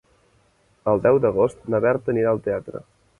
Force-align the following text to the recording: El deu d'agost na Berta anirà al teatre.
El 0.93 1.03
deu 1.03 1.19
d'agost 1.25 1.69
na 1.73 1.83
Berta 1.85 2.15
anirà 2.15 2.33
al 2.33 2.43
teatre. 2.49 2.83